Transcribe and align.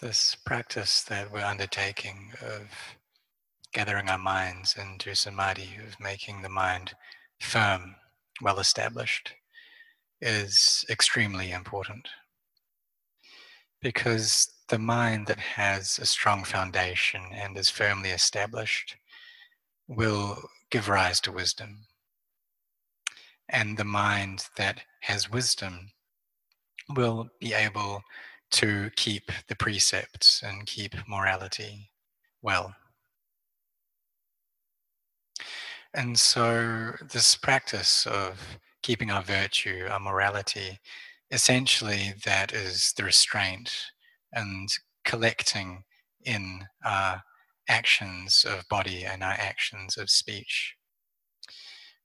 This 0.00 0.36
practice 0.46 1.02
that 1.02 1.30
we're 1.30 1.44
undertaking 1.44 2.32
of 2.42 2.70
gathering 3.72 4.08
our 4.08 4.18
minds 4.18 4.76
into 4.76 5.14
samadhi, 5.14 5.76
of 5.86 6.00
making 6.00 6.42
the 6.42 6.48
mind 6.48 6.94
firm, 7.40 7.96
well 8.40 8.58
established, 8.58 9.34
is 10.20 10.84
extremely 10.88 11.52
important. 11.52 12.08
Because 13.82 14.50
the 14.68 14.78
mind 14.78 15.26
that 15.26 15.38
has 15.38 15.98
a 15.98 16.06
strong 16.06 16.44
foundation 16.44 17.22
and 17.32 17.56
is 17.56 17.70
firmly 17.70 18.10
established 18.10 18.96
will 19.86 20.48
give 20.70 20.88
rise 20.88 21.20
to 21.20 21.32
wisdom. 21.32 21.86
And 23.50 23.76
the 23.76 23.84
mind 23.84 24.46
that 24.56 24.80
has 25.00 25.30
wisdom 25.30 25.90
will 26.88 27.28
be 27.40 27.52
able 27.52 28.02
to 28.52 28.90
keep 28.96 29.30
the 29.48 29.56
precepts 29.56 30.42
and 30.42 30.66
keep 30.66 30.94
morality 31.08 31.90
well. 32.42 32.74
And 35.94 36.18
so, 36.18 36.92
this 37.12 37.34
practice 37.34 38.06
of 38.06 38.58
keeping 38.82 39.10
our 39.10 39.22
virtue, 39.22 39.88
our 39.90 39.98
morality, 39.98 40.78
essentially 41.30 42.14
that 42.24 42.52
is 42.52 42.92
the 42.96 43.04
restraint 43.04 43.72
and 44.32 44.68
collecting 45.04 45.84
in 46.24 46.64
our 46.84 47.22
actions 47.68 48.44
of 48.48 48.68
body 48.68 49.04
and 49.04 49.22
our 49.22 49.32
actions 49.32 49.96
of 49.96 50.10
speech. 50.10 50.76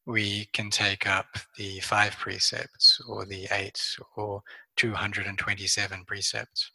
We 0.05 0.45
can 0.53 0.69
take 0.69 1.07
up 1.07 1.25
the 1.57 1.79
five 1.79 2.15
precepts 2.17 3.01
or 3.07 3.25
the 3.25 3.48
eight 3.51 3.81
or 4.15 4.43
227 4.75 6.03
precepts. 6.05 6.71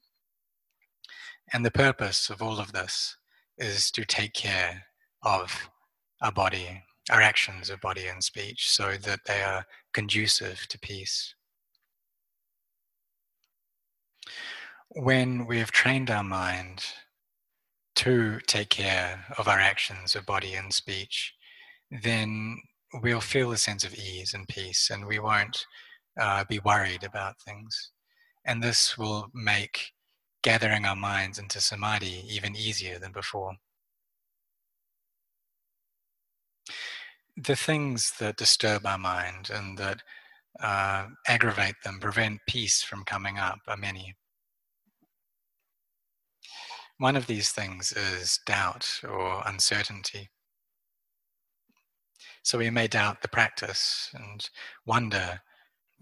And 1.52 1.64
the 1.64 1.70
purpose 1.70 2.30
of 2.30 2.42
all 2.42 2.58
of 2.58 2.72
this 2.72 3.16
is 3.58 3.90
to 3.92 4.04
take 4.04 4.32
care 4.32 4.84
of 5.22 5.70
our 6.22 6.32
body, 6.32 6.82
our 7.10 7.20
actions 7.20 7.70
of 7.70 7.80
body 7.80 8.06
and 8.06 8.22
speech, 8.22 8.70
so 8.70 8.96
that 8.96 9.20
they 9.26 9.42
are 9.42 9.64
conducive 9.92 10.66
to 10.68 10.78
peace. 10.78 11.34
When 14.90 15.46
we 15.46 15.58
have 15.58 15.70
trained 15.70 16.10
our 16.10 16.24
mind 16.24 16.84
to 17.96 18.40
take 18.46 18.70
care 18.70 19.24
of 19.38 19.46
our 19.46 19.58
actions 19.58 20.14
of 20.14 20.26
body 20.26 20.54
and 20.54 20.72
speech, 20.72 21.34
then 21.90 22.58
we'll 22.94 23.20
feel 23.20 23.52
a 23.52 23.56
sense 23.56 23.84
of 23.84 23.94
ease 23.94 24.34
and 24.34 24.48
peace 24.48 24.90
and 24.90 25.06
we 25.06 25.18
won't 25.18 25.66
uh, 26.18 26.44
be 26.44 26.58
worried 26.60 27.04
about 27.04 27.40
things. 27.40 27.92
And 28.44 28.62
this 28.62 28.96
will 28.98 29.28
make 29.34 29.92
gathering 30.42 30.86
our 30.86 30.96
minds 30.96 31.38
into 31.38 31.60
samadhi 31.60 32.24
even 32.28 32.56
easier 32.56 32.98
than 32.98 33.12
before. 33.12 33.52
The 37.36 37.56
things 37.56 38.12
that 38.18 38.36
disturb 38.36 38.86
our 38.86 38.98
mind 38.98 39.50
and 39.52 39.78
that 39.78 40.02
uh, 40.60 41.06
aggravate 41.26 41.76
them, 41.84 42.00
prevent 42.00 42.40
peace 42.48 42.82
from 42.82 43.04
coming 43.04 43.38
up, 43.38 43.60
are 43.68 43.76
many. 43.76 44.14
One 46.98 47.16
of 47.16 47.26
these 47.26 47.50
things 47.50 47.92
is 47.92 48.40
doubt 48.44 49.00
or 49.08 49.42
uncertainty. 49.46 50.28
So 52.42 52.58
we 52.58 52.70
may 52.70 52.88
doubt 52.88 53.22
the 53.22 53.28
practice 53.28 54.10
and 54.14 54.48
wonder, 54.86 55.40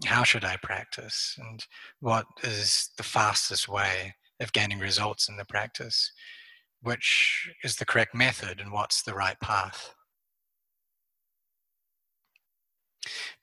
how 0.05 0.23
should 0.23 0.45
I 0.45 0.57
practice? 0.57 1.37
And 1.37 1.65
what 1.99 2.25
is 2.43 2.89
the 2.97 3.03
fastest 3.03 3.67
way 3.67 4.15
of 4.39 4.53
gaining 4.53 4.79
results 4.79 5.27
in 5.27 5.37
the 5.37 5.45
practice? 5.45 6.11
Which 6.81 7.49
is 7.63 7.75
the 7.75 7.85
correct 7.85 8.15
method 8.15 8.61
and 8.61 8.71
what's 8.71 9.01
the 9.03 9.13
right 9.13 9.39
path? 9.41 9.93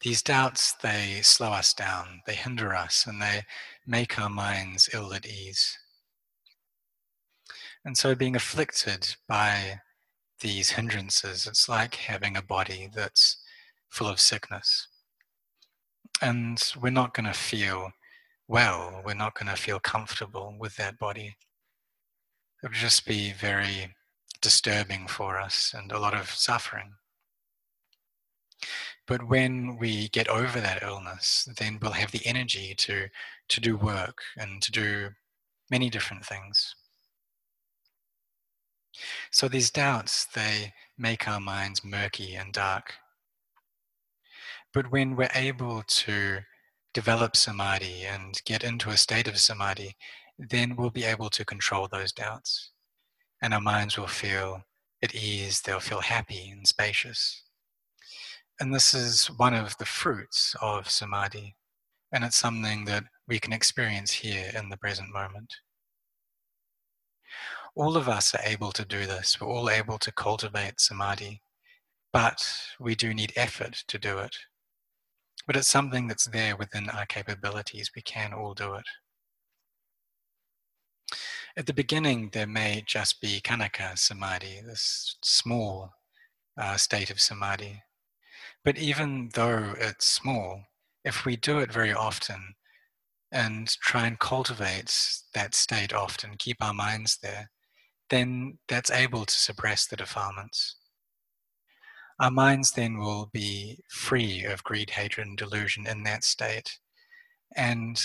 These 0.00 0.22
doubts, 0.22 0.72
they 0.82 1.20
slow 1.22 1.50
us 1.50 1.72
down, 1.74 2.22
they 2.26 2.34
hinder 2.34 2.74
us, 2.74 3.06
and 3.06 3.20
they 3.20 3.44
make 3.86 4.18
our 4.18 4.28
minds 4.28 4.88
ill 4.92 5.12
at 5.14 5.26
ease. 5.26 5.78
And 7.84 7.96
so, 7.96 8.14
being 8.14 8.36
afflicted 8.36 9.16
by 9.28 9.80
these 10.40 10.70
hindrances, 10.70 11.46
it's 11.46 11.68
like 11.68 11.94
having 11.94 12.36
a 12.36 12.42
body 12.42 12.88
that's 12.94 13.38
full 13.88 14.08
of 14.08 14.20
sickness. 14.20 14.88
And 16.22 16.62
we're 16.80 16.90
not 16.90 17.14
going 17.14 17.26
to 17.26 17.32
feel 17.32 17.90
well, 18.48 19.02
we're 19.04 19.14
not 19.14 19.34
going 19.34 19.48
to 19.48 19.60
feel 19.60 19.80
comfortable 19.80 20.54
with 20.58 20.76
that 20.76 20.98
body. 20.98 21.36
It 22.62 22.68
would 22.68 22.72
just 22.72 23.04
be 23.04 23.32
very 23.32 23.94
disturbing 24.40 25.08
for 25.08 25.40
us 25.40 25.74
and 25.76 25.90
a 25.90 25.98
lot 25.98 26.14
of 26.14 26.30
suffering. 26.30 26.92
But 29.06 29.28
when 29.28 29.76
we 29.78 30.08
get 30.08 30.28
over 30.28 30.60
that 30.60 30.82
illness, 30.82 31.48
then 31.58 31.78
we'll 31.80 31.92
have 31.92 32.12
the 32.12 32.24
energy 32.26 32.74
to, 32.78 33.08
to 33.48 33.60
do 33.60 33.76
work 33.76 34.18
and 34.36 34.62
to 34.62 34.72
do 34.72 35.10
many 35.70 35.90
different 35.90 36.24
things. 36.24 36.74
So 39.30 39.48
these 39.48 39.70
doubts, 39.70 40.26
they 40.26 40.72
make 40.98 41.28
our 41.28 41.40
minds 41.40 41.84
murky 41.84 42.34
and 42.34 42.52
dark. 42.52 42.94
But 44.72 44.90
when 44.90 45.16
we're 45.16 45.30
able 45.34 45.82
to 45.86 46.40
develop 46.92 47.36
samadhi 47.36 48.04
and 48.04 48.40
get 48.44 48.64
into 48.64 48.90
a 48.90 48.96
state 48.96 49.28
of 49.28 49.38
samadhi, 49.38 49.96
then 50.38 50.76
we'll 50.76 50.90
be 50.90 51.04
able 51.04 51.30
to 51.30 51.44
control 51.44 51.88
those 51.88 52.12
doubts. 52.12 52.70
And 53.42 53.52
our 53.52 53.60
minds 53.60 53.98
will 53.98 54.06
feel 54.06 54.62
at 55.02 55.14
ease, 55.14 55.60
they'll 55.60 55.80
feel 55.80 56.00
happy 56.00 56.50
and 56.50 56.66
spacious. 56.66 57.42
And 58.58 58.74
this 58.74 58.94
is 58.94 59.26
one 59.26 59.54
of 59.54 59.76
the 59.78 59.84
fruits 59.84 60.56
of 60.62 60.90
samadhi. 60.90 61.54
And 62.12 62.24
it's 62.24 62.36
something 62.36 62.86
that 62.86 63.04
we 63.28 63.38
can 63.38 63.52
experience 63.52 64.12
here 64.12 64.50
in 64.56 64.70
the 64.70 64.78
present 64.78 65.12
moment 65.12 65.52
all 67.76 67.96
of 67.96 68.08
us 68.08 68.34
are 68.34 68.40
able 68.42 68.72
to 68.72 68.84
do 68.86 69.06
this. 69.06 69.38
We're 69.38 69.48
all 69.48 69.68
able 69.68 69.98
to 69.98 70.10
cultivate 70.10 70.80
samadhi, 70.80 71.42
but 72.10 72.44
we 72.80 72.94
do 72.94 73.12
need 73.12 73.34
effort 73.36 73.84
to 73.88 73.98
do 73.98 74.18
it. 74.18 74.34
But 75.46 75.56
it's 75.56 75.68
something 75.68 76.08
that's 76.08 76.24
there 76.24 76.56
within 76.56 76.88
our 76.88 77.04
capabilities. 77.04 77.90
We 77.94 78.00
can 78.02 78.32
all 78.32 78.54
do 78.54 78.74
it. 78.74 78.86
At 81.58 81.66
the 81.66 81.74
beginning, 81.74 82.30
there 82.32 82.46
may 82.46 82.82
just 82.86 83.20
be 83.20 83.40
khanika 83.40 83.98
samadhi, 83.98 84.62
this 84.66 85.16
small 85.22 85.92
uh, 86.58 86.76
state 86.78 87.10
of 87.10 87.20
samadhi. 87.20 87.82
But 88.64 88.78
even 88.78 89.30
though 89.34 89.74
it's 89.78 90.06
small, 90.06 90.62
if 91.04 91.26
we 91.26 91.36
do 91.36 91.58
it 91.58 91.70
very 91.70 91.92
often 91.92 92.54
and 93.30 93.68
try 93.68 94.06
and 94.06 94.18
cultivate 94.18 94.92
that 95.34 95.54
state 95.54 95.92
often, 95.92 96.36
keep 96.38 96.56
our 96.60 96.74
minds 96.74 97.18
there, 97.22 97.50
then 98.10 98.58
that's 98.68 98.90
able 98.90 99.24
to 99.24 99.34
suppress 99.34 99.86
the 99.86 99.96
defilements. 99.96 100.76
Our 102.18 102.30
minds 102.30 102.72
then 102.72 102.98
will 102.98 103.28
be 103.32 103.78
free 103.88 104.44
of 104.44 104.64
greed, 104.64 104.90
hatred, 104.90 105.26
and 105.26 105.36
delusion 105.36 105.86
in 105.86 106.02
that 106.04 106.24
state, 106.24 106.78
and 107.54 108.00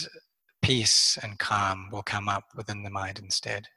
peace 0.62 1.18
and 1.22 1.40
calm 1.40 1.90
will 1.92 2.04
come 2.04 2.28
up 2.28 2.46
within 2.56 2.84
the 2.84 2.90
mind 2.90 3.20
instead. 3.20 3.68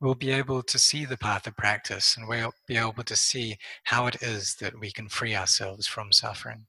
We'll 0.00 0.14
be 0.14 0.30
able 0.30 0.62
to 0.62 0.78
see 0.78 1.04
the 1.04 1.18
path 1.18 1.46
of 1.48 1.56
practice 1.56 2.16
and 2.16 2.28
we'll 2.28 2.54
be 2.66 2.76
able 2.76 3.02
to 3.02 3.16
see 3.16 3.58
how 3.84 4.06
it 4.06 4.22
is 4.22 4.54
that 4.56 4.78
we 4.78 4.92
can 4.92 5.08
free 5.08 5.34
ourselves 5.34 5.88
from 5.88 6.12
suffering. 6.12 6.66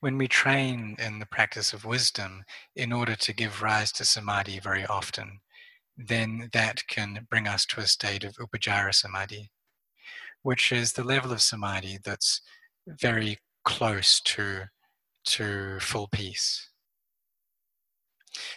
When 0.00 0.18
we 0.18 0.28
train 0.28 0.96
in 0.98 1.18
the 1.18 1.26
practice 1.26 1.72
of 1.72 1.84
wisdom 1.84 2.44
in 2.74 2.92
order 2.92 3.16
to 3.16 3.32
give 3.32 3.62
rise 3.62 3.92
to 3.92 4.04
samadhi 4.04 4.60
very 4.60 4.86
often, 4.86 5.40
then 5.96 6.50
that 6.52 6.86
can 6.88 7.26
bring 7.30 7.48
us 7.48 7.64
to 7.66 7.80
a 7.80 7.86
state 7.86 8.24
of 8.24 8.36
upacara 8.36 8.94
samadhi, 8.94 9.50
which 10.42 10.72
is 10.72 10.92
the 10.92 11.04
level 11.04 11.32
of 11.32 11.40
samadhi 11.40 11.98
that's 12.04 12.40
very 12.86 13.38
close 13.64 14.20
to, 14.20 14.64
to 15.24 15.78
full 15.80 16.08
peace. 16.08 16.70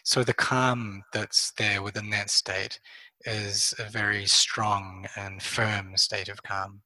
So 0.04 0.24
the 0.24 0.34
calm 0.34 1.04
that's 1.14 1.52
there 1.52 1.82
within 1.82 2.10
that 2.10 2.30
state 2.30 2.80
is 3.26 3.74
a 3.80 3.90
very 3.90 4.26
strong 4.26 5.08
and 5.16 5.42
firm 5.42 5.96
state 5.98 6.30
of 6.30 6.44
calm. 6.44 6.82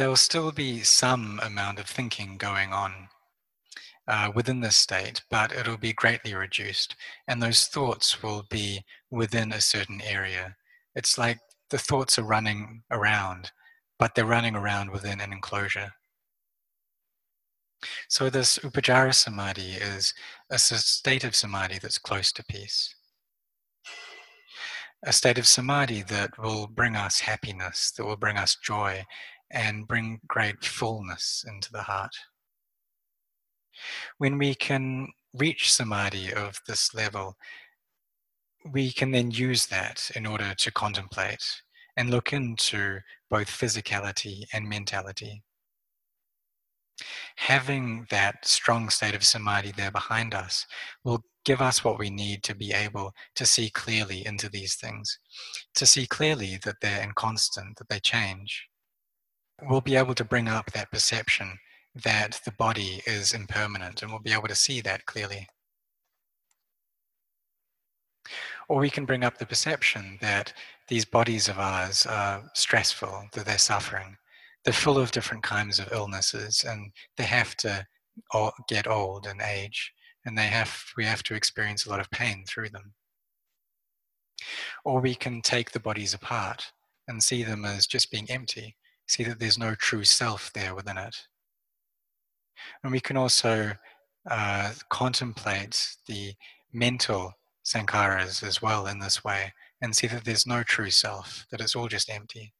There 0.00 0.08
will 0.08 0.16
still 0.16 0.50
be 0.50 0.80
some 0.80 1.38
amount 1.42 1.78
of 1.78 1.84
thinking 1.84 2.38
going 2.38 2.72
on 2.72 3.10
uh, 4.08 4.32
within 4.34 4.60
this 4.60 4.76
state, 4.76 5.20
but 5.30 5.52
it'll 5.52 5.76
be 5.76 5.92
greatly 5.92 6.34
reduced. 6.34 6.96
And 7.28 7.42
those 7.42 7.66
thoughts 7.66 8.22
will 8.22 8.46
be 8.48 8.82
within 9.10 9.52
a 9.52 9.60
certain 9.60 10.00
area. 10.00 10.56
It's 10.94 11.18
like 11.18 11.38
the 11.68 11.76
thoughts 11.76 12.18
are 12.18 12.22
running 12.22 12.82
around, 12.90 13.50
but 13.98 14.14
they're 14.14 14.24
running 14.24 14.56
around 14.56 14.90
within 14.90 15.20
an 15.20 15.34
enclosure. 15.34 15.92
So, 18.08 18.30
this 18.30 18.58
Upacara 18.60 19.14
Samadhi 19.14 19.72
is 19.72 20.14
a 20.48 20.58
state 20.58 21.24
of 21.24 21.36
Samadhi 21.36 21.78
that's 21.78 21.98
close 21.98 22.32
to 22.32 22.44
peace. 22.44 22.94
A 25.04 25.12
state 25.12 25.36
of 25.36 25.46
Samadhi 25.46 26.02
that 26.04 26.38
will 26.38 26.68
bring 26.68 26.96
us 26.96 27.20
happiness, 27.20 27.92
that 27.98 28.06
will 28.06 28.16
bring 28.16 28.38
us 28.38 28.56
joy, 28.56 29.04
and 29.50 29.86
bring 29.86 30.20
great 30.26 30.64
fullness 30.64 31.44
into 31.46 31.70
the 31.72 31.82
heart. 31.82 32.14
When 34.18 34.38
we 34.38 34.54
can 34.54 35.08
reach 35.34 35.72
Samadhi 35.72 36.32
of 36.32 36.60
this 36.66 36.94
level, 36.94 37.36
we 38.72 38.92
can 38.92 39.10
then 39.10 39.30
use 39.30 39.66
that 39.66 40.10
in 40.14 40.26
order 40.26 40.54
to 40.54 40.72
contemplate 40.72 41.44
and 41.96 42.10
look 42.10 42.32
into 42.32 43.00
both 43.30 43.48
physicality 43.48 44.44
and 44.52 44.68
mentality. 44.68 45.42
Having 47.36 48.06
that 48.10 48.46
strong 48.46 48.90
state 48.90 49.14
of 49.14 49.24
samadhi 49.24 49.72
there 49.72 49.90
behind 49.90 50.34
us 50.34 50.66
will 51.04 51.24
give 51.44 51.62
us 51.62 51.82
what 51.82 51.98
we 51.98 52.10
need 52.10 52.42
to 52.42 52.54
be 52.54 52.72
able 52.72 53.14
to 53.34 53.46
see 53.46 53.70
clearly 53.70 54.26
into 54.26 54.48
these 54.48 54.74
things, 54.74 55.18
to 55.74 55.86
see 55.86 56.06
clearly 56.06 56.58
that 56.64 56.76
they're 56.82 57.02
inconstant, 57.02 57.76
that 57.78 57.88
they 57.88 57.98
change. 58.00 58.68
We'll 59.68 59.80
be 59.80 59.96
able 59.96 60.14
to 60.14 60.24
bring 60.24 60.48
up 60.48 60.72
that 60.72 60.90
perception 60.90 61.58
that 61.94 62.40
the 62.44 62.52
body 62.52 63.02
is 63.06 63.34
impermanent 63.34 64.02
and 64.02 64.10
we'll 64.10 64.20
be 64.20 64.32
able 64.32 64.48
to 64.48 64.54
see 64.54 64.80
that 64.80 65.06
clearly. 65.06 65.48
Or 68.68 68.80
we 68.80 68.90
can 68.90 69.04
bring 69.04 69.24
up 69.24 69.38
the 69.38 69.46
perception 69.46 70.18
that 70.20 70.52
these 70.88 71.04
bodies 71.04 71.48
of 71.48 71.58
ours 71.58 72.06
are 72.06 72.50
stressful, 72.54 73.28
that 73.32 73.44
they're 73.44 73.58
suffering. 73.58 74.16
They're 74.64 74.72
full 74.72 74.98
of 74.98 75.10
different 75.10 75.42
kinds 75.42 75.78
of 75.78 75.92
illnesses 75.92 76.64
and 76.64 76.92
they 77.16 77.24
have 77.24 77.56
to 77.58 77.86
get 78.68 78.86
old 78.86 79.26
and 79.26 79.40
age 79.40 79.92
and 80.24 80.36
they 80.36 80.46
have 80.46 80.84
we 80.96 81.04
have 81.04 81.22
to 81.24 81.34
experience 81.34 81.86
a 81.86 81.90
lot 81.90 82.00
of 82.00 82.10
pain 82.10 82.44
through 82.46 82.68
them. 82.70 82.94
Or 84.84 85.00
we 85.00 85.14
can 85.14 85.42
take 85.42 85.72
the 85.72 85.80
bodies 85.80 86.14
apart 86.14 86.72
and 87.08 87.22
see 87.22 87.42
them 87.42 87.64
as 87.64 87.86
just 87.86 88.10
being 88.10 88.30
empty, 88.30 88.76
see 89.10 89.24
that 89.24 89.38
there's 89.38 89.58
no 89.58 89.74
true 89.74 90.04
self 90.04 90.52
there 90.52 90.74
within 90.74 90.96
it. 90.96 91.16
And 92.82 92.92
we 92.92 93.00
can 93.00 93.16
also 93.16 93.72
uh, 94.30 94.72
contemplate 94.88 95.96
the 96.06 96.34
mental 96.72 97.32
sankharas 97.64 98.42
as 98.42 98.62
well 98.62 98.86
in 98.86 98.98
this 98.98 99.24
way 99.24 99.52
and 99.82 99.94
see 99.94 100.06
that 100.06 100.24
there's 100.24 100.46
no 100.46 100.62
true 100.62 100.90
self, 100.90 101.46
that 101.50 101.60
it's 101.60 101.74
all 101.74 101.88
just 101.88 102.10
empty. 102.10 102.52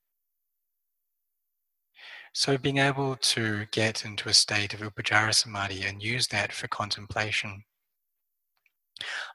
So, 2.33 2.57
being 2.57 2.79
able 2.79 3.17
to 3.17 3.67
get 3.73 4.05
into 4.05 4.29
a 4.29 4.35
state 4.35 4.73
of 4.73 4.81
upacara 4.81 5.35
samadhi 5.35 5.83
and 5.83 6.03
use 6.03 6.29
that 6.29 6.53
for 6.53 6.69
contemplation, 6.69 7.65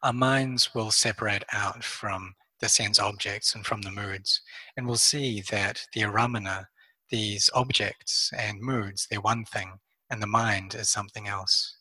our 0.02 0.14
minds 0.14 0.74
will 0.74 0.92
separate 0.92 1.44
out 1.52 1.84
from 1.84 2.36
the 2.62 2.70
sense 2.70 2.98
objects 2.98 3.54
and 3.54 3.66
from 3.66 3.82
the 3.82 3.92
moods, 3.92 4.42
and 4.78 4.88
we'll 4.88 4.96
see 4.96 5.42
that 5.52 5.86
the 5.94 6.02
aramana, 6.02 6.66
these 7.10 7.50
objects 7.54 8.32
and 8.38 8.62
moods, 8.62 9.08
they're 9.10 9.22
one 9.22 9.46
thing, 9.46 9.80
and 10.10 10.22
the 10.22 10.28
mind 10.28 10.76
is 10.76 10.90
something 10.90 11.28
else. 11.28 11.76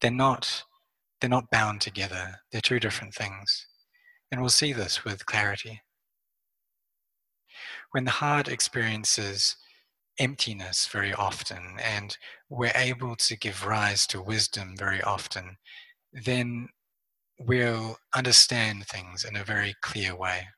They're 0.00 0.10
not 0.10 0.64
they're 1.20 1.30
not 1.30 1.50
bound 1.50 1.80
together. 1.80 2.40
They're 2.52 2.60
two 2.60 2.80
different 2.80 3.14
things. 3.14 3.66
And 4.30 4.40
we'll 4.40 4.50
see 4.50 4.72
this 4.72 5.04
with 5.04 5.24
clarity. 5.24 5.80
When 7.92 8.04
the 8.04 8.10
heart 8.10 8.48
experiences 8.48 9.56
emptiness 10.18 10.86
very 10.86 11.14
often 11.14 11.78
and 11.82 12.16
we're 12.48 12.72
able 12.74 13.16
to 13.16 13.36
give 13.36 13.66
rise 13.66 14.06
to 14.08 14.20
wisdom 14.20 14.74
very 14.76 15.00
often, 15.02 15.56
then 16.12 16.68
we'll 17.38 17.96
understand 18.14 18.86
things 18.86 19.24
in 19.24 19.36
a 19.36 19.44
very 19.44 19.74
clear 19.80 20.14
way. 20.14 20.48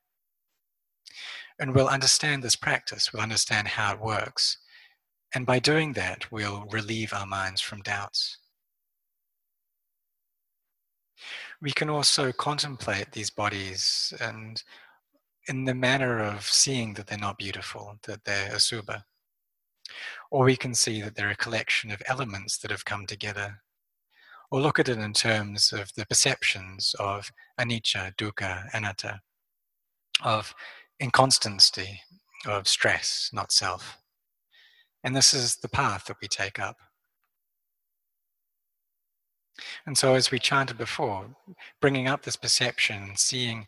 And 1.59 1.75
we'll 1.75 1.89
understand 1.89 2.43
this 2.43 2.57
practice, 2.57 3.13
we'll 3.13 3.23
understand 3.23 3.69
how 3.69 3.95
it 3.95 4.01
works. 4.01 4.59
And 5.35 5.47
by 5.47 5.59
doing 5.59 5.95
that, 5.95 6.31
we'll 6.31 6.67
relieve 6.71 7.13
our 7.13 7.27
minds 7.27 7.61
from 7.61 7.83
doubts. 7.83 8.39
we 11.61 11.71
can 11.71 11.89
also 11.89 12.33
contemplate 12.33 13.13
these 13.13 13.31
bodies 13.31 14.13
and 14.21 14.63
in 15.49 15.65
the 15.65 15.75
manner 15.75 16.23
of 16.23 16.43
seeing 16.43 16.95
that 16.95 17.07
they're 17.07 17.19
not 17.19 17.39
beautiful, 17.39 17.99
that 18.07 18.25
they're 18.25 18.51
asubha. 18.51 19.03
Or 20.31 20.45
we 20.45 20.57
can 20.57 20.75
see 20.75 21.01
that 21.03 21.15
they're 21.15 21.31
a 21.31 21.37
collection 21.37 21.91
of 21.93 22.03
elements 22.07 22.59
that 22.59 22.71
have 22.71 22.85
come 22.85 23.07
together. 23.07 23.63
Or 24.51 24.61
look 24.61 24.79
at 24.79 24.89
it 24.89 24.99
in 24.99 25.13
terms 25.13 25.73
of 25.73 25.93
the 25.95 26.05
perceptions 26.07 26.95
of 26.99 27.31
anicca, 27.61 28.15
dukkha, 28.17 28.69
anatta, 28.75 29.21
of 30.23 30.53
inconstancy, 31.01 32.01
of 32.47 32.69
stress, 32.69 33.31
not 33.33 33.53
self. 33.53 33.99
And 35.03 35.15
this 35.15 35.35
is 35.35 35.57
the 35.57 35.69
path 35.69 36.07
that 36.07 36.17
we 36.21 36.29
take 36.29 36.59
up. 36.59 36.77
And 39.87 39.97
so, 39.97 40.15
as 40.15 40.31
we 40.31 40.39
chanted 40.39 40.77
before, 40.77 41.27
bringing 41.81 42.09
up 42.09 42.23
this 42.23 42.37
perception, 42.37 43.13
seeing 43.17 43.67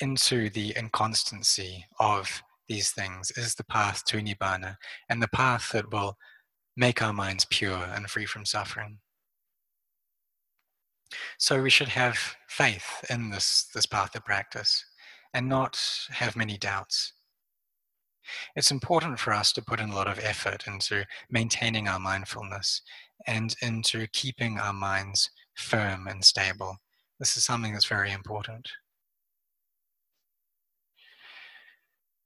into 0.00 0.50
the 0.50 0.74
inconstancy 0.76 1.86
of 1.98 2.42
these 2.68 2.90
things 2.90 3.30
is 3.36 3.54
the 3.54 3.64
path 3.64 4.04
to 4.06 4.18
Nibbana 4.18 4.76
and 5.08 5.22
the 5.22 5.28
path 5.28 5.72
that 5.72 5.92
will 5.92 6.16
make 6.76 7.02
our 7.02 7.12
minds 7.12 7.46
pure 7.50 7.88
and 7.94 8.08
free 8.08 8.26
from 8.26 8.44
suffering. 8.44 8.98
So, 11.38 11.62
we 11.62 11.70
should 11.70 11.88
have 11.88 12.36
faith 12.48 13.04
in 13.08 13.30
this, 13.30 13.68
this 13.74 13.86
path 13.86 14.14
of 14.14 14.24
practice 14.24 14.84
and 15.32 15.48
not 15.48 15.80
have 16.10 16.36
many 16.36 16.58
doubts. 16.58 17.12
It's 18.54 18.70
important 18.70 19.18
for 19.18 19.32
us 19.32 19.52
to 19.52 19.62
put 19.62 19.80
in 19.80 19.90
a 19.90 19.94
lot 19.94 20.06
of 20.06 20.18
effort 20.18 20.66
into 20.66 21.04
maintaining 21.30 21.88
our 21.88 21.98
mindfulness 21.98 22.82
and 23.26 23.54
into 23.62 24.06
keeping 24.08 24.58
our 24.58 24.72
minds 24.72 25.30
firm 25.54 26.06
and 26.06 26.24
stable. 26.24 26.78
This 27.18 27.36
is 27.36 27.44
something 27.44 27.72
that's 27.72 27.86
very 27.86 28.12
important. 28.12 28.68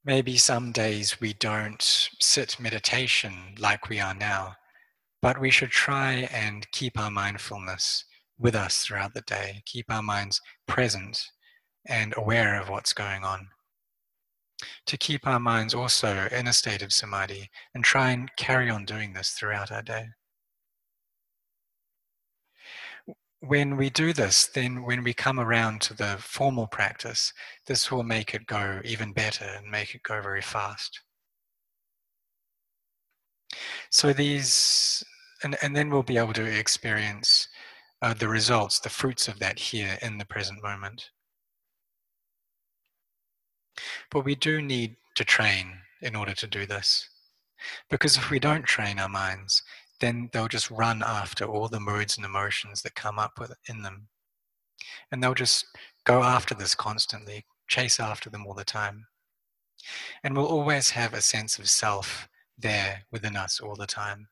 Maybe 0.05 0.37
some 0.37 0.71
days 0.71 1.21
we 1.21 1.33
don't 1.33 1.83
sit 2.21 2.61
meditation 2.61 3.55
like 3.59 3.89
we 3.89 4.01
are 4.01 4.15
now, 4.15 4.57
but 5.23 5.41
we 5.41 5.51
should 5.51 5.71
try 5.71 6.29
and 6.31 6.71
keep 6.73 6.99
our 6.99 7.11
mindfulness 7.11 8.05
with 8.39 8.55
us 8.55 8.83
throughout 8.83 9.15
the 9.15 9.23
day, 9.23 9.63
keep 9.65 9.87
our 9.89 10.03
minds 10.03 10.41
present 10.67 11.23
and 11.87 12.15
aware 12.17 12.61
of 12.61 12.69
what's 12.69 12.93
going 12.93 13.25
on. 13.25 13.49
To 14.87 14.97
keep 14.97 15.27
our 15.27 15.41
minds 15.41 15.75
also 15.75 16.29
in 16.31 16.47
a 16.47 16.53
state 16.53 16.83
of 16.83 16.93
samadhi 16.93 17.51
and 17.75 17.85
try 17.85 18.11
and 18.11 18.35
carry 18.37 18.71
on 18.71 18.85
doing 18.85 19.13
this 19.13 19.31
throughout 19.31 19.73
our 19.73 19.83
day. 19.83 20.09
when 23.49 23.77
we 23.77 23.91
do 23.91 24.13
this, 24.13 24.47
then 24.47 24.83
when 24.85 25.03
we 25.03 25.13
come 25.13 25.39
around 25.39 25.81
to 25.83 25.95
the 25.95 26.17
formal 26.19 26.67
practice, 26.67 27.33
this 27.67 27.91
will 27.91 28.03
make 28.03 28.35
it 28.35 28.47
go 28.47 28.81
even 28.85 29.13
better 29.13 29.45
and 29.45 29.71
make 29.71 29.95
it 29.95 30.03
go 30.03 30.21
very 30.21 30.43
fast. 30.43 31.01
So 33.91 34.13
these, 34.13 35.05
and, 35.43 35.57
and 35.63 35.77
then 35.77 35.91
we'll 35.91 36.03
be 36.03 36.17
able 36.17 36.33
to 36.35 36.45
experience 36.45 37.49
uh, 38.03 38.15
the 38.15 38.29
results, 38.29 38.81
the 38.81 38.89
fruits 38.89 39.29
of 39.29 39.39
that 39.39 39.59
here 39.59 39.99
in 40.03 40.19
the 40.19 40.25
present 40.25 40.63
moment. 40.63 41.11
But 44.11 44.25
we 44.25 44.35
do 44.35 44.63
need 44.63 44.97
to 45.17 45.25
train 45.25 45.79
in 46.03 46.15
order 46.17 46.35
to 46.35 46.47
do 46.47 46.67
this. 46.67 47.09
Because 47.91 48.17
if 48.17 48.31
we 48.31 48.39
don't 48.39 48.65
train 48.65 48.99
our 48.99 49.09
minds, 49.09 49.63
then 50.01 50.29
they'll 50.33 50.49
just 50.49 50.71
run 50.71 51.03
after 51.03 51.45
all 51.45 51.69
the 51.69 51.81
moods 51.81 52.17
and 52.17 52.27
emotions 52.27 52.83
that 52.83 52.95
come 52.95 53.19
up 53.19 53.39
in 53.69 53.83
them. 53.83 54.09
And 55.11 55.23
they'll 55.23 55.35
just 55.35 55.67
go 56.05 56.23
after 56.23 56.55
this 56.55 56.75
constantly, 56.75 57.47
chase 57.69 57.99
after 57.99 58.29
them 58.29 58.47
all 58.47 58.55
the 58.55 58.65
time. 58.65 59.07
And 60.23 60.37
we'll 60.37 60.47
always 60.47 60.91
have 60.91 61.15
a 61.15 61.21
sense 61.21 61.59
of 61.59 61.69
self 61.69 62.29
there 62.59 63.05
within 63.11 63.37
us 63.37 63.61
all 63.61 63.77
the 63.77 63.87
time. 63.87 64.29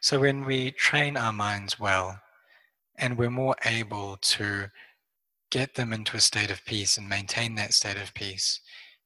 So 0.00 0.20
when 0.20 0.44
we 0.44 0.70
train 0.72 1.16
our 1.16 1.32
minds 1.32 1.80
well 1.80 2.20
and 2.96 3.16
we're 3.16 3.30
more 3.30 3.56
able 3.64 4.16
to 4.18 4.68
get 5.52 5.74
them 5.74 5.92
into 5.92 6.16
a 6.16 6.20
state 6.20 6.50
of 6.50 6.64
peace 6.64 6.96
and 6.96 7.06
maintain 7.06 7.54
that 7.54 7.74
state 7.74 7.98
of 7.98 8.12
peace, 8.14 8.60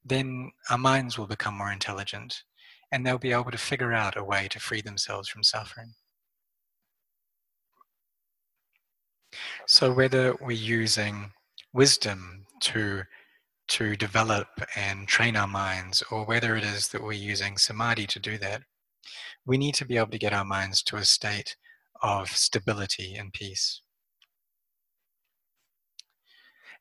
then 0.05 0.53
our 0.71 0.79
minds 0.79 1.19
will 1.19 1.27
become 1.27 1.59
more 1.59 1.73
intelligent 1.73 2.43
and 2.93 3.05
they'll 3.05 3.19
be 3.19 3.33
able 3.33 3.51
to 3.51 3.59
figure 3.59 3.93
out 3.93 4.17
a 4.17 4.23
way 4.25 4.47
to 4.49 4.61
free 4.61 4.81
themselves 4.81 5.29
from 5.29 5.43
suffering. 5.43 5.93
So, 9.67 9.93
whether 9.93 10.37
we're 10.41 10.53
using 10.53 11.33
wisdom 11.75 12.47
to 12.61 13.03
to 13.69 13.97
develop 13.97 14.47
and 14.77 15.09
train 15.09 15.35
our 15.35 15.49
minds, 15.49 16.01
or 16.13 16.25
whether 16.25 16.55
it 16.55 16.63
is 16.63 16.87
that 16.89 17.03
we're 17.03 17.13
using 17.13 17.59
samadhi 17.59 18.07
to 18.07 18.21
do 18.21 18.39
that, 18.39 18.63
we 19.45 19.59
need 19.59 19.75
to 19.75 19.85
be 19.85 19.97
able 19.97 20.13
to 20.13 20.19
get 20.19 20.33
our 20.33 20.45
minds 20.45 20.83
to 20.85 20.97
a 20.97 21.05
state 21.05 21.57
of 22.01 22.29
stability 22.29 23.17
and 23.17 23.33
peace. 23.33 23.81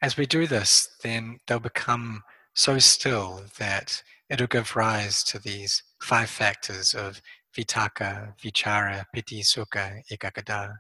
As 0.06 0.18
we 0.18 0.28
do 0.28 0.46
this, 0.46 0.88
then 1.02 1.40
they'll 1.48 1.60
become 1.60 2.22
so 2.54 2.78
still 2.78 3.42
that 3.58 4.04
it'll 4.30 4.46
give 4.46 4.76
rise 4.76 5.24
to 5.24 5.40
these 5.40 5.82
five 6.00 6.30
factors 6.30 6.94
of 6.94 7.24
vitaka, 7.58 8.38
vichara, 8.38 9.06
piti, 9.16 9.42
sukha, 9.42 10.04
ekaggata. 10.12 10.76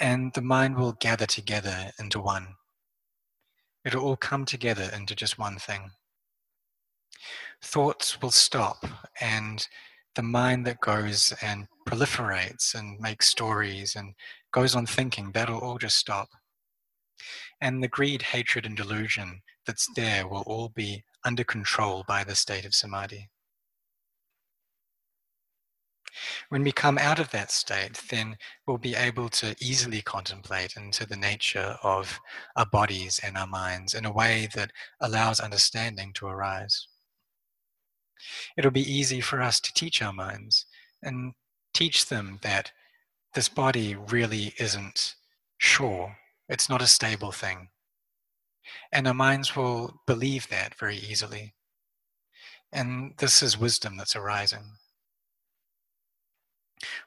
And 0.00 0.32
the 0.34 0.42
mind 0.42 0.74
will 0.74 0.96
gather 0.98 1.26
together 1.26 1.92
into 1.96 2.20
one. 2.20 2.56
It'll 3.84 4.02
all 4.04 4.16
come 4.16 4.46
together 4.46 4.90
into 4.92 5.14
just 5.14 5.38
one 5.38 5.58
thing. 5.58 5.92
Thoughts 7.62 8.20
will 8.20 8.32
stop, 8.32 8.84
and 9.20 9.64
the 10.16 10.24
mind 10.24 10.66
that 10.66 10.80
goes 10.80 11.32
and 11.40 11.68
proliferates 11.88 12.74
and 12.74 12.98
makes 12.98 13.28
stories 13.28 13.94
and 13.94 14.14
goes 14.52 14.74
on 14.74 14.86
thinking, 14.86 15.30
that'll 15.30 15.60
all 15.60 15.78
just 15.78 15.98
stop. 15.98 16.30
And 17.60 17.82
the 17.82 17.88
greed, 17.88 18.22
hatred, 18.22 18.66
and 18.66 18.76
delusion 18.76 19.42
that's 19.66 19.88
there 19.94 20.26
will 20.26 20.42
all 20.46 20.68
be 20.68 21.04
under 21.24 21.44
control 21.44 22.04
by 22.06 22.24
the 22.24 22.34
state 22.34 22.64
of 22.64 22.74
samadhi. 22.74 23.28
When 26.50 26.62
we 26.62 26.72
come 26.72 26.98
out 26.98 27.18
of 27.18 27.30
that 27.30 27.50
state, 27.50 28.00
then 28.10 28.36
we'll 28.66 28.78
be 28.78 28.94
able 28.94 29.28
to 29.30 29.56
easily 29.60 30.02
contemplate 30.02 30.76
into 30.76 31.06
the 31.06 31.16
nature 31.16 31.78
of 31.82 32.20
our 32.56 32.66
bodies 32.66 33.18
and 33.22 33.36
our 33.38 33.46
minds 33.46 33.94
in 33.94 34.04
a 34.04 34.12
way 34.12 34.48
that 34.54 34.72
allows 35.00 35.40
understanding 35.40 36.12
to 36.14 36.26
arise. 36.26 36.86
It'll 38.56 38.70
be 38.70 38.92
easy 38.92 39.20
for 39.20 39.40
us 39.40 39.60
to 39.60 39.72
teach 39.72 40.02
our 40.02 40.12
minds 40.12 40.66
and 41.02 41.32
teach 41.74 42.08
them 42.08 42.38
that 42.42 42.72
this 43.34 43.48
body 43.48 43.94
really 43.94 44.54
isn't 44.58 45.14
sure, 45.58 46.16
it's 46.48 46.68
not 46.68 46.82
a 46.82 46.86
stable 46.86 47.32
thing. 47.32 47.68
And 48.92 49.06
our 49.06 49.14
minds 49.14 49.56
will 49.56 50.00
believe 50.06 50.48
that 50.48 50.74
very 50.74 50.96
easily. 50.96 51.54
And 52.72 53.14
this 53.18 53.42
is 53.42 53.58
wisdom 53.58 53.96
that's 53.96 54.16
arising. 54.16 54.64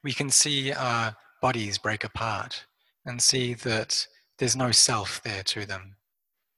We 0.04 0.14
can 0.14 0.30
see 0.30 0.72
our 0.72 1.16
bodies 1.42 1.78
break 1.78 2.04
apart 2.04 2.66
and 3.06 3.22
see 3.22 3.54
that 3.54 4.08
there's 4.38 4.56
no 4.56 4.72
self 4.72 5.22
there 5.24 5.44
to 5.44 5.66
them. 5.66 5.96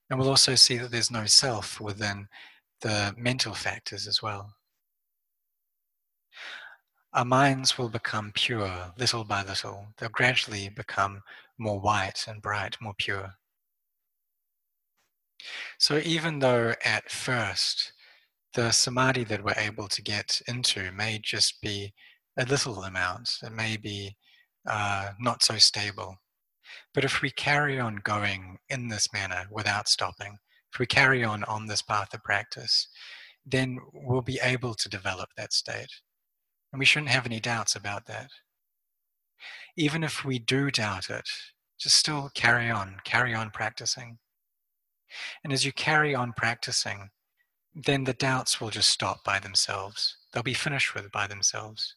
And 0.10 0.19
we'll 0.19 0.29
also 0.29 0.55
see 0.55 0.77
that 0.77 0.91
there's 0.91 1.12
no 1.12 1.25
self 1.25 1.81
within 1.81 2.27
the 2.81 3.13
mental 3.17 3.53
factors 3.53 4.07
as 4.07 4.22
well. 4.22 4.53
Our 7.13 7.25
minds 7.25 7.77
will 7.77 7.89
become 7.89 8.31
pure 8.33 8.93
little 8.97 9.23
by 9.23 9.43
little. 9.43 9.87
They'll 9.97 10.09
gradually 10.09 10.69
become 10.69 11.21
more 11.57 11.79
white 11.79 12.25
and 12.27 12.41
bright, 12.41 12.77
more 12.81 12.93
pure. 12.97 13.33
So 15.77 15.99
even 16.03 16.39
though 16.39 16.73
at 16.83 17.09
first 17.09 17.93
the 18.53 18.71
samadhi 18.71 19.23
that 19.25 19.43
we're 19.43 19.53
able 19.57 19.87
to 19.87 20.01
get 20.01 20.41
into 20.47 20.91
may 20.91 21.19
just 21.19 21.61
be 21.61 21.93
a 22.37 22.45
little 22.45 22.83
amount, 22.83 23.29
it 23.43 23.51
may 23.51 23.77
be 23.77 24.15
uh, 24.67 25.11
not 25.19 25.43
so 25.43 25.57
stable. 25.57 26.17
But 26.93 27.05
if 27.05 27.21
we 27.21 27.31
carry 27.31 27.79
on 27.79 28.01
going 28.03 28.57
in 28.69 28.89
this 28.89 29.13
manner 29.13 29.45
without 29.49 29.87
stopping, 29.87 30.37
if 30.73 30.79
we 30.79 30.85
carry 30.85 31.23
on 31.23 31.43
on 31.45 31.67
this 31.67 31.81
path 31.81 32.13
of 32.13 32.23
practice, 32.23 32.89
then 33.45 33.79
we'll 33.93 34.21
be 34.21 34.39
able 34.43 34.73
to 34.73 34.89
develop 34.89 35.29
that 35.37 35.53
state. 35.53 36.01
And 36.71 36.79
we 36.79 36.86
shouldn't 36.86 37.12
have 37.12 37.25
any 37.25 37.39
doubts 37.39 37.75
about 37.75 38.05
that. 38.07 38.29
Even 39.75 40.03
if 40.03 40.25
we 40.25 40.39
do 40.39 40.71
doubt 40.71 41.09
it, 41.09 41.29
just 41.79 41.95
still 41.95 42.29
carry 42.33 42.69
on, 42.69 42.97
carry 43.03 43.33
on 43.33 43.51
practicing. 43.51 44.17
And 45.43 45.53
as 45.53 45.65
you 45.65 45.71
carry 45.71 46.13
on 46.15 46.33
practicing, 46.33 47.09
then 47.74 48.03
the 48.03 48.13
doubts 48.13 48.59
will 48.59 48.71
just 48.71 48.89
stop 48.89 49.24
by 49.24 49.39
themselves. 49.39 50.17
They'll 50.31 50.43
be 50.43 50.53
finished 50.53 50.95
with 50.95 51.12
by 51.12 51.27
themselves. 51.27 51.95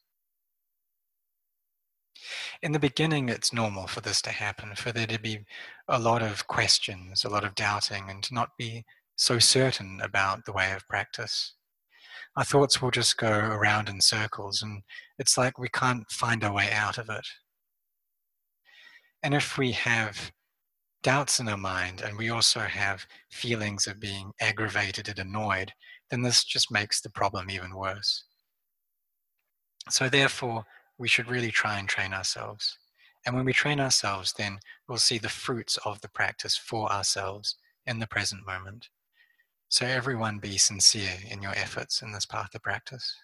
In 2.62 2.72
the 2.72 2.78
beginning, 2.78 3.30
it's 3.30 3.52
normal 3.52 3.86
for 3.86 4.02
this 4.02 4.20
to 4.22 4.30
happen, 4.30 4.74
for 4.74 4.92
there 4.92 5.06
to 5.06 5.18
be 5.18 5.46
a 5.88 5.98
lot 5.98 6.22
of 6.22 6.46
questions, 6.46 7.24
a 7.24 7.30
lot 7.30 7.44
of 7.44 7.54
doubting, 7.54 8.10
and 8.10 8.22
to 8.24 8.34
not 8.34 8.56
be 8.58 8.84
so 9.16 9.38
certain 9.38 10.00
about 10.02 10.44
the 10.44 10.52
way 10.52 10.72
of 10.72 10.86
practice. 10.86 11.54
Our 12.36 12.44
thoughts 12.44 12.80
will 12.80 12.90
just 12.90 13.16
go 13.16 13.30
around 13.30 13.88
in 13.88 14.00
circles, 14.00 14.62
and 14.62 14.82
it's 15.18 15.36
like 15.36 15.58
we 15.58 15.68
can't 15.68 16.10
find 16.10 16.44
our 16.44 16.52
way 16.52 16.70
out 16.72 16.98
of 16.98 17.08
it. 17.08 17.26
And 19.22 19.34
if 19.34 19.58
we 19.58 19.72
have 19.72 20.32
doubts 21.02 21.40
in 21.40 21.48
our 21.48 21.56
mind 21.56 22.00
and 22.00 22.16
we 22.16 22.30
also 22.30 22.60
have 22.60 23.06
feelings 23.30 23.86
of 23.86 24.00
being 24.00 24.32
aggravated 24.40 25.08
and 25.08 25.18
annoyed, 25.18 25.72
then 26.10 26.22
this 26.22 26.44
just 26.44 26.70
makes 26.70 27.00
the 27.00 27.10
problem 27.10 27.50
even 27.50 27.74
worse. 27.74 28.24
So, 29.88 30.08
therefore, 30.08 30.64
we 30.98 31.08
should 31.08 31.30
really 31.30 31.50
try 31.50 31.78
and 31.78 31.88
train 31.88 32.12
ourselves. 32.12 32.78
And 33.26 33.34
when 33.34 33.44
we 33.44 33.52
train 33.52 33.80
ourselves, 33.80 34.34
then 34.36 34.58
we'll 34.88 34.98
see 34.98 35.18
the 35.18 35.28
fruits 35.28 35.78
of 35.84 36.00
the 36.00 36.08
practice 36.08 36.56
for 36.56 36.90
ourselves 36.90 37.56
in 37.86 37.98
the 37.98 38.06
present 38.06 38.46
moment. 38.46 38.88
So, 39.72 39.86
everyone 39.86 40.40
be 40.40 40.58
sincere 40.58 41.16
in 41.28 41.40
your 41.40 41.52
efforts 41.56 42.02
in 42.02 42.12
this 42.12 42.26
path 42.26 42.54
of 42.54 42.62
practice. 42.62 43.14